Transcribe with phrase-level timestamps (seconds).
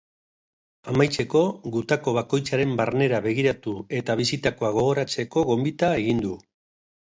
[0.93, 1.41] Amaitzeko,
[1.75, 6.35] gutako bakoitzaren barnera begiratu eta bizitakoa gogoratzeko gonbita egin du.